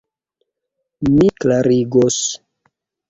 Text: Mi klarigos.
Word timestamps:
Mi 1.17 1.29
klarigos. 1.43 2.19